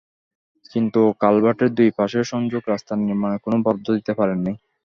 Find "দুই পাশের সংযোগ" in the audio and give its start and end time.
1.77-2.61